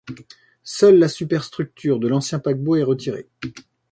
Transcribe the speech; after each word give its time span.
Seule 0.63 0.97
la 0.97 1.07
superstructure 1.07 1.99
de 1.99 2.07
l'ancien 2.07 2.39
paquebot 2.39 2.75
est 2.77 2.81
retirée. 2.81 3.29